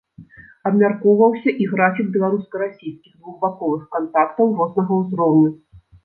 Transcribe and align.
Абмяркоўваўся 0.67 1.51
і 1.65 1.65
графік 1.73 2.07
беларуска-расійскіх 2.15 3.11
двухбаковых 3.17 3.83
кантактаў 3.97 4.49
рознага 4.63 4.93
ўзроўню. 5.03 5.51